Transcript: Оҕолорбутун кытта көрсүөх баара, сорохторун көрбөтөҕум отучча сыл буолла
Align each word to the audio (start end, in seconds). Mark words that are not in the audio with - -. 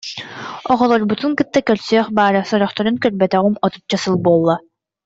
Оҕолорбутун 0.71 1.31
кытта 1.39 1.59
көрсүөх 1.69 2.07
баара, 2.17 2.41
сорохторун 2.51 2.95
көрбөтөҕум 3.03 3.55
отучча 3.65 3.97
сыл 4.05 4.15
буолла 4.27 4.55